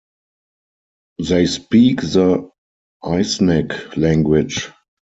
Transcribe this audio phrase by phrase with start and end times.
[1.29, 2.49] They speak the
[3.05, 4.67] Isneg language.